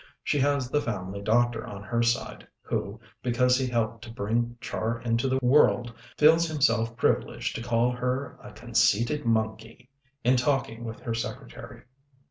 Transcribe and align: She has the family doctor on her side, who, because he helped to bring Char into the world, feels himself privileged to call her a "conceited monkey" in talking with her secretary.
She 0.23 0.39
has 0.39 0.71
the 0.71 0.81
family 0.81 1.21
doctor 1.21 1.63
on 1.63 1.83
her 1.83 2.01
side, 2.01 2.47
who, 2.63 2.99
because 3.21 3.59
he 3.59 3.67
helped 3.67 4.03
to 4.03 4.09
bring 4.11 4.57
Char 4.59 4.99
into 4.99 5.29
the 5.29 5.37
world, 5.43 5.93
feels 6.17 6.47
himself 6.47 6.97
privileged 6.97 7.55
to 7.57 7.61
call 7.61 7.91
her 7.91 8.39
a 8.41 8.51
"conceited 8.51 9.27
monkey" 9.27 9.91
in 10.23 10.37
talking 10.37 10.85
with 10.85 11.01
her 11.01 11.13
secretary. 11.13 11.83